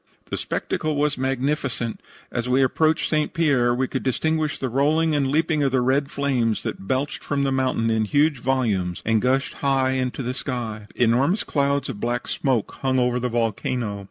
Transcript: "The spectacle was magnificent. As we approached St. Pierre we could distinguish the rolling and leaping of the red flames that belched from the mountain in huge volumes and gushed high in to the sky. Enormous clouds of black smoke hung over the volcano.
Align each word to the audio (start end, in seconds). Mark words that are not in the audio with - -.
"The 0.31 0.37
spectacle 0.39 0.95
was 0.95 1.15
magnificent. 1.15 2.01
As 2.31 2.49
we 2.49 2.63
approached 2.63 3.07
St. 3.07 3.35
Pierre 3.35 3.71
we 3.75 3.87
could 3.87 4.01
distinguish 4.01 4.57
the 4.57 4.67
rolling 4.67 5.13
and 5.13 5.27
leaping 5.27 5.61
of 5.61 5.71
the 5.71 5.81
red 5.81 6.09
flames 6.09 6.63
that 6.63 6.87
belched 6.87 7.23
from 7.23 7.43
the 7.43 7.51
mountain 7.51 7.91
in 7.91 8.05
huge 8.05 8.39
volumes 8.39 9.03
and 9.05 9.21
gushed 9.21 9.53
high 9.61 9.91
in 9.91 10.09
to 10.09 10.23
the 10.23 10.33
sky. 10.33 10.87
Enormous 10.95 11.43
clouds 11.43 11.87
of 11.87 11.99
black 11.99 12.27
smoke 12.27 12.79
hung 12.81 12.97
over 12.97 13.19
the 13.19 13.29
volcano. 13.29 13.99